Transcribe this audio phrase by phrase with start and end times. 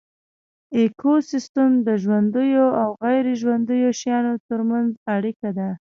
[0.77, 5.69] ایکوسیستم د ژوندیو او غیر ژوندیو شیانو ترمنځ اړیکه ده